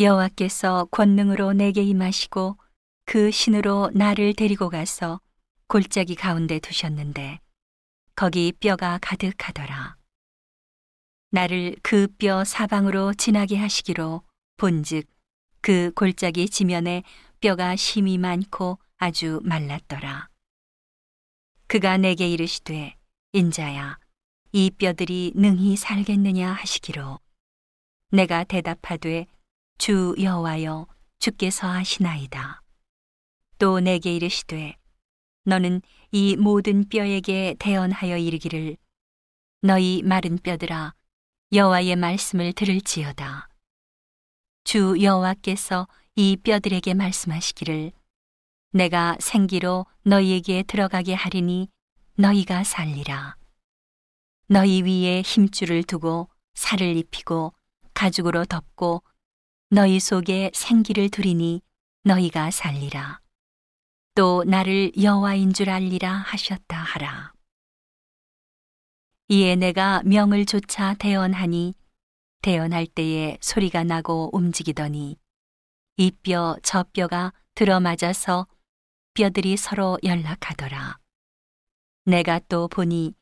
여호와께서 0.00 0.86
권능으로 0.90 1.52
내게 1.52 1.82
임하시고 1.82 2.56
그 3.04 3.30
신으로 3.30 3.90
나를 3.92 4.32
데리고 4.32 4.70
가서 4.70 5.20
골짜기 5.66 6.14
가운데 6.14 6.58
두셨는데 6.58 7.38
거기 8.14 8.50
뼈가 8.52 8.98
가득하더라. 9.02 9.96
나를 11.32 11.76
그 11.82 12.08
뼈 12.18 12.44
사방으로 12.44 13.12
지나게 13.12 13.56
하시기로 13.58 14.22
본즉 14.56 15.06
그 15.60 15.92
골짜기 15.94 16.48
지면에 16.48 17.02
뼈가 17.40 17.76
심이 17.76 18.16
많고 18.16 18.78
아주 18.96 19.40
말랐더라. 19.44 20.28
그가 21.66 21.98
내게 21.98 22.26
이르시되 22.26 22.96
인자야 23.32 23.98
이 24.52 24.70
뼈들이 24.70 25.32
능히 25.36 25.76
살겠느냐 25.76 26.52
하시기로 26.52 27.20
내가 28.12 28.44
대답하되 28.44 29.26
주 29.80 30.14
여호와여 30.20 30.86
주께서 31.20 31.66
하시나이다. 31.66 32.60
또 33.56 33.80
내게 33.80 34.14
이르시되 34.14 34.76
너는 35.46 35.80
이 36.12 36.36
모든 36.36 36.86
뼈에게 36.86 37.56
대언하여 37.58 38.18
이르기를 38.18 38.76
너희 39.62 40.02
마른 40.04 40.36
뼈들아 40.36 40.92
여호와의 41.54 41.96
말씀을 41.96 42.52
들을지어다. 42.52 43.48
주 44.64 44.98
여호와께서 45.00 45.88
이 46.14 46.36
뼈들에게 46.36 46.92
말씀하시기를 46.92 47.92
내가 48.72 49.16
생기로 49.18 49.86
너희에게 50.02 50.62
들어가게 50.64 51.14
하리니 51.14 51.70
너희가 52.16 52.64
살리라. 52.64 53.34
너희 54.46 54.82
위에 54.82 55.22
힘줄을 55.22 55.84
두고 55.84 56.28
살을 56.52 56.98
입히고 56.98 57.54
가죽으로 57.94 58.44
덮고 58.44 59.02
너희 59.72 60.00
속에 60.00 60.50
생기를 60.52 61.08
두리니 61.10 61.62
너희가 62.02 62.50
살리라. 62.50 63.20
또 64.14 64.42
나를 64.44 64.90
여호와인 65.00 65.52
줄 65.52 65.70
알리라 65.70 66.12
하셨다 66.12 66.76
하라. 66.76 67.32
이에 69.28 69.54
내가 69.54 70.02
명을 70.04 70.44
조차 70.46 70.94
대언하니 70.94 71.74
대언할 72.42 72.86
때에 72.88 73.38
소리가 73.40 73.84
나고 73.84 74.30
움직이더니 74.32 75.16
이 75.98 76.10
뼈 76.22 76.56
저 76.62 76.82
뼈가 76.92 77.32
들어맞아서 77.54 78.48
뼈들이 79.14 79.56
서로 79.56 79.98
연락하더라. 80.02 80.98
내가 82.06 82.40
또 82.48 82.66
보니 82.66 83.14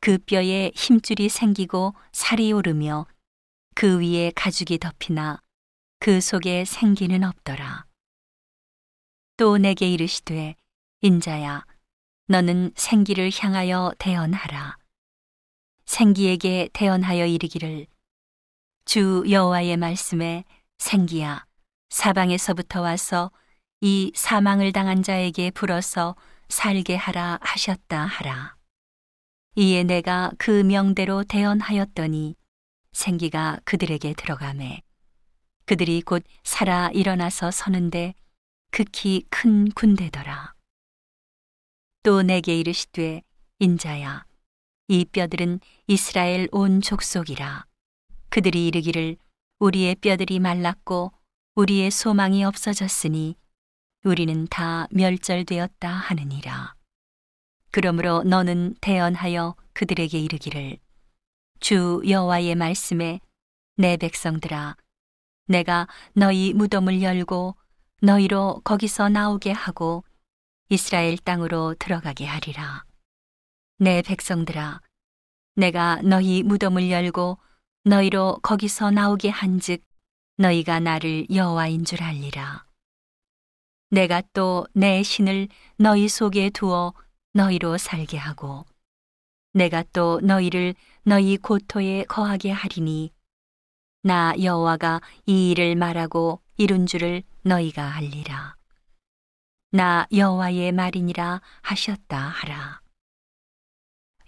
그 0.00 0.18
뼈에 0.18 0.70
힘줄이 0.74 1.28
생기고 1.28 1.94
살이 2.12 2.52
오르며 2.52 3.06
그 3.74 3.98
위에 4.00 4.30
가죽이 4.36 4.78
덮이나 4.78 5.40
그 5.98 6.20
속에 6.20 6.64
생기는 6.64 7.24
없더라. 7.24 7.86
또 9.36 9.58
내게 9.58 9.88
이르시되 9.88 10.54
인자야 11.00 11.64
너는 12.28 12.72
생기를 12.76 13.30
향하여 13.32 13.92
대언하라. 13.98 14.76
생기에게 15.84 16.68
대언하여 16.72 17.26
이르기를 17.26 17.86
주 18.84 19.24
여호와의 19.28 19.76
말씀에 19.76 20.44
생기야 20.78 21.44
사방에서부터 21.90 22.82
와서 22.82 23.30
이 23.80 24.12
사망을 24.14 24.72
당한 24.72 25.02
자에게 25.02 25.50
불어서 25.50 26.16
살게 26.48 26.96
하라 26.96 27.38
하셨다 27.42 28.04
하라. 28.04 28.56
이에 29.56 29.84
내가 29.84 30.30
그 30.38 30.50
명대로 30.50 31.24
대언하였더니 31.24 32.36
생기가 32.92 33.58
그들에게 33.64 34.14
들어가매 34.14 34.82
그들이 35.66 36.00
곧 36.00 36.22
살아 36.44 36.90
일어나서 36.90 37.50
서는데 37.50 38.14
극히 38.70 39.24
큰 39.30 39.68
군대더라. 39.72 40.54
또 42.04 42.22
내게 42.22 42.56
이르시되 42.58 43.22
인자야 43.58 44.24
이 44.86 45.04
뼈들은 45.04 45.58
이스라엘 45.88 46.48
온 46.52 46.80
족속이라 46.80 47.66
그들이 48.28 48.68
이르기를 48.68 49.16
우리의 49.58 49.96
뼈들이 49.96 50.38
말랐고 50.38 51.12
우리의 51.56 51.90
소망이 51.90 52.44
없어졌으니 52.44 53.34
우리는 54.04 54.46
다 54.46 54.86
멸절되었다 54.92 55.88
하느니라. 55.88 56.74
그러므로 57.72 58.22
너는 58.22 58.76
대언하여 58.80 59.56
그들에게 59.72 60.16
이르기를 60.16 60.78
주 61.58 62.02
여호와의 62.06 62.54
말씀에 62.54 63.18
내 63.76 63.96
백성들아 63.96 64.76
내가 65.46 65.86
너희 66.12 66.52
무덤을 66.52 67.02
열고 67.02 67.56
너희로 68.02 68.60
거기서 68.64 69.08
나오게 69.08 69.52
하고 69.52 70.04
이스라엘 70.68 71.16
땅으로 71.18 71.74
들어가게 71.78 72.26
하리라. 72.26 72.84
내 73.78 74.02
백성들아 74.02 74.80
내가 75.54 76.00
너희 76.02 76.42
무덤을 76.42 76.90
열고 76.90 77.38
너희로 77.84 78.40
거기서 78.42 78.90
나오게 78.90 79.28
한즉 79.28 79.84
너희가 80.38 80.80
나를 80.80 81.26
여호와인 81.32 81.84
줄 81.84 82.02
알리라. 82.02 82.66
내가 83.90 84.22
또 84.32 84.66
내 84.74 85.02
신을 85.04 85.48
너희 85.76 86.08
속에 86.08 86.50
두어 86.50 86.92
너희로 87.34 87.78
살게 87.78 88.18
하고 88.18 88.64
내가 89.52 89.84
또 89.92 90.20
너희를 90.20 90.74
너희 91.04 91.36
고토에 91.36 92.04
거하게 92.04 92.50
하리니 92.50 93.12
나 94.06 94.32
여호와가 94.40 95.00
이 95.26 95.50
일을 95.50 95.74
말하고 95.74 96.40
이룬 96.58 96.86
줄을 96.86 97.24
너희가 97.42 97.96
알리라. 97.96 98.54
나 99.72 100.06
여호와의 100.12 100.70
말이니라 100.70 101.40
하셨다 101.62 102.16
하라. 102.16 102.82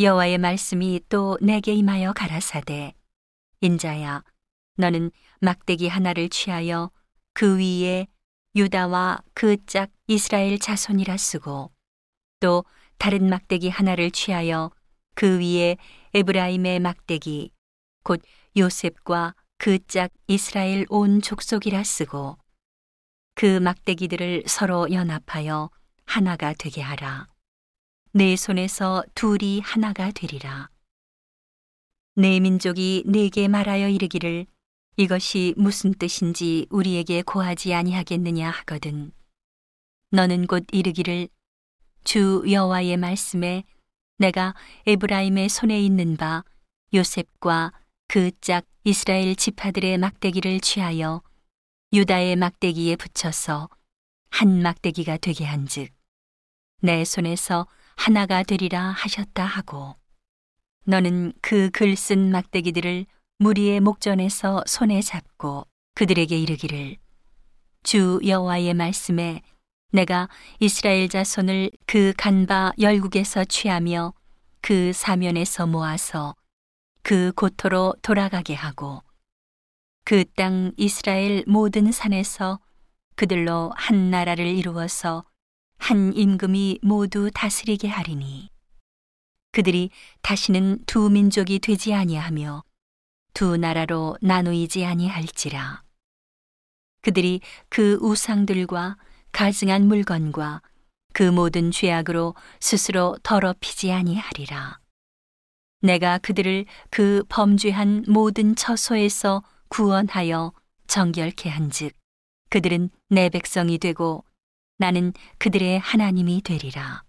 여호와의 0.00 0.38
말씀이 0.38 1.02
또 1.10 1.36
내게 1.42 1.74
임하여 1.74 2.14
가라사대 2.14 2.94
인자야 3.60 4.24
너는 4.78 5.10
막대기 5.42 5.88
하나를 5.88 6.30
취하여 6.30 6.90
그 7.34 7.58
위에 7.58 8.06
유다와 8.54 9.18
그 9.34 9.58
짝 9.66 9.90
이스라엘 10.06 10.58
자손이라 10.58 11.18
쓰고 11.18 11.70
또 12.40 12.64
다른 12.96 13.28
막대기 13.28 13.68
하나를 13.68 14.10
취하여 14.10 14.70
그 15.14 15.38
위에 15.38 15.76
에브라임의 16.14 16.80
막대기 16.80 17.50
곧 18.04 18.22
요셉과 18.56 19.34
그 19.58 19.78
짝 19.86 20.10
이스라엘 20.26 20.86
온 20.88 21.20
족속이라 21.22 21.82
쓰고 21.82 22.38
그 23.34 23.58
막대기들을 23.60 24.44
서로 24.46 24.90
연합하여 24.90 25.70
하나가 26.04 26.54
되게 26.54 26.80
하라. 26.82 27.26
내 28.12 28.36
손에서 28.36 29.02
둘이 29.14 29.60
하나가 29.60 30.10
되리라. 30.10 30.70
내 32.14 32.40
민족이 32.40 33.04
내게 33.06 33.48
말하여 33.48 33.88
이르기를 33.88 34.46
이것이 34.96 35.52
무슨 35.58 35.92
뜻인지 35.92 36.66
우리에게 36.70 37.22
고하지 37.22 37.74
아니하겠느냐 37.74 38.48
하거든. 38.50 39.12
너는 40.10 40.46
곧 40.46 40.64
이르기를 40.72 41.28
주 42.04 42.42
여호와의 42.48 42.96
말씀에 42.96 43.64
내가 44.18 44.54
에브라임의 44.86 45.48
손에 45.50 45.78
있는 45.82 46.16
바 46.16 46.44
요셉과 46.94 47.72
그 48.08 48.30
짝 48.40 48.64
이스라엘 48.90 49.34
지파들의 49.34 49.98
막대기를 49.98 50.60
취하여 50.60 51.20
유다의 51.92 52.36
막대기에 52.36 52.94
붙여서 52.94 53.68
한 54.30 54.62
막대기가 54.62 55.16
되게 55.16 55.44
한즉 55.44 55.92
내 56.82 57.04
손에서 57.04 57.66
하나가 57.96 58.44
되리라 58.44 58.80
하셨다 58.90 59.44
하고 59.44 59.96
너는 60.84 61.32
그 61.40 61.68
글 61.72 61.96
쓴 61.96 62.30
막대기들을 62.30 63.06
무리의 63.38 63.80
목전에서 63.80 64.62
손에 64.68 65.00
잡고 65.00 65.66
그들에게 65.96 66.38
이르기를 66.38 66.96
주 67.82 68.20
여호와의 68.24 68.72
말씀에 68.74 69.42
내가 69.90 70.28
이스라엘 70.60 71.08
자손을 71.08 71.72
그 71.86 72.12
간바 72.16 72.74
열국에서 72.78 73.44
취하며 73.46 74.14
그 74.60 74.92
사면에서 74.92 75.66
모아서 75.66 76.36
그 77.06 77.30
고토로 77.36 77.94
돌아가게 78.02 78.54
하고 78.54 79.04
그 80.04 80.24
땅 80.24 80.72
이스라엘 80.76 81.44
모든 81.46 81.92
산에서 81.92 82.58
그들로 83.14 83.70
한 83.76 84.10
나라를 84.10 84.44
이루어서 84.44 85.24
한 85.78 86.12
임금이 86.12 86.80
모두 86.82 87.30
다스리게 87.32 87.86
하리니 87.86 88.50
그들이 89.52 89.90
다시는 90.22 90.84
두 90.86 91.08
민족이 91.08 91.60
되지 91.60 91.94
아니하며 91.94 92.64
두 93.34 93.56
나라로 93.56 94.16
나누이지 94.20 94.84
아니할지라. 94.84 95.84
그들이 97.02 97.40
그 97.68 98.00
우상들과 98.02 98.96
가증한 99.30 99.86
물건과 99.86 100.60
그 101.12 101.22
모든 101.22 101.70
죄악으로 101.70 102.34
스스로 102.58 103.16
더럽히지 103.22 103.92
아니하리라. 103.92 104.80
내가 105.80 106.18
그들을 106.18 106.64
그 106.90 107.24
범죄한 107.28 108.04
모든 108.08 108.54
처소에서 108.56 109.42
구원하여 109.68 110.52
정결케 110.86 111.48
한즉 111.48 111.92
그들은 112.50 112.90
내 113.08 113.28
백성이 113.28 113.78
되고 113.78 114.24
나는 114.78 115.12
그들의 115.38 115.78
하나님이 115.80 116.42
되리라. 116.42 117.02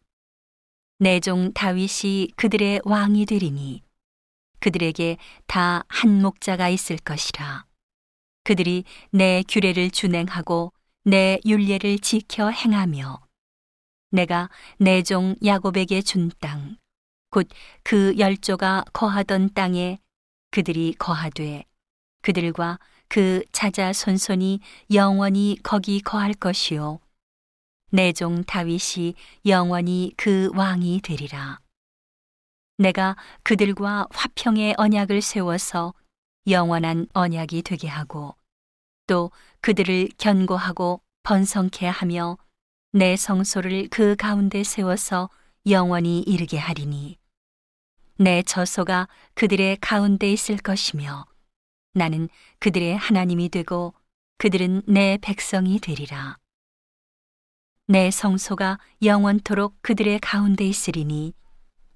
내 1.00 1.20
종 1.20 1.54
다윗이 1.54 2.30
그들의 2.36 2.82
왕이 2.84 3.26
되리니 3.28 3.84
그들에게 4.60 5.18
다 5.46 5.84
한 5.88 6.22
목자가 6.22 6.70
있을 6.70 6.98
것이라. 6.98 7.66
그들이 8.44 8.84
내 9.12 9.44
규례를 9.48 9.92
준행하고 9.92 10.74
내 11.04 11.40
율례를 11.46 12.00
지켜 12.00 12.50
행하며 12.50 13.20
내가 14.12 14.50
내 14.80 15.04
종 15.04 15.36
야곱에게 15.46 16.02
준 16.02 16.32
땅, 16.40 16.78
곧 17.38 17.48
그 17.84 18.16
열조가 18.18 18.86
거하던 18.94 19.54
땅에 19.54 20.00
그들이 20.50 20.96
거하되 20.98 21.66
그들과 22.24 22.80
그 23.08 23.44
자자 23.52 23.94
손손이 23.94 24.60
영원히 24.92 25.58
거기 25.62 26.02
거할 26.02 26.34
것이요 26.34 27.00
내 27.92 28.12
종 28.12 28.44
다윗이 28.44 29.14
영원히 29.46 30.14
그 30.18 30.50
왕이 30.56 31.02
되리라. 31.04 31.60
내가 32.78 33.16
그들과 33.44 34.08
화평의 34.12 34.76
언약을 34.78 35.22
세워서 35.22 35.94
영원한 36.48 37.08
언약이 37.14 37.62
되게 37.62 37.88
하고 37.88 38.36
또 39.06 39.32
그들을 39.62 40.10
견고하고 40.18 41.02
번성케 41.24 41.88
하며 41.88 42.38
내 42.92 43.16
성소를 43.16 43.88
그 43.90 44.16
가운데 44.16 44.64
세워서 44.64 45.30
영원히 45.70 46.20
이르게 46.20 46.58
하리니 46.58 47.18
내 48.20 48.42
저소가 48.42 49.08
그들의 49.36 49.78
가운데 49.80 50.32
있을 50.32 50.58
것이며 50.58 51.26
나는 51.94 52.30
그들의 52.60 52.98
하나님이 52.98 53.50
되고 53.50 53.94
그들은 54.40 54.82
내 54.88 55.20
백성이 55.22 55.80
되리라. 55.80 56.38
내 57.86 58.10
성소가 58.10 58.80
영원토록 59.04 59.82
그들의 59.82 60.20
가운데 60.20 60.66
있으리니 60.66 61.34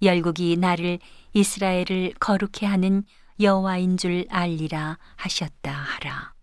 열국이 0.03 0.57
나를 0.57 0.99
이스라엘을 1.33 2.13
거룩해 2.19 2.65
하는 2.65 3.03
여호와인 3.39 3.97
줄 3.97 4.25
알리라 4.29 4.99
하셨다 5.15 5.71
하라. 5.71 6.33